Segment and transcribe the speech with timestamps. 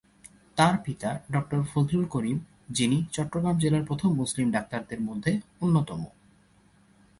[0.57, 1.41] তার পিতা ডা:
[1.71, 2.37] ফজলুল করিম,
[2.69, 5.31] যিনি চট্টগ্রাম জেলার প্রথম মুসলিম ডাক্তারদের মধ্যে
[5.61, 6.01] অন্যতম।